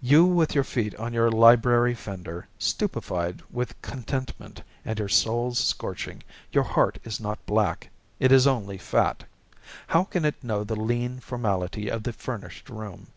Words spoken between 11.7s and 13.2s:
of the furnished room?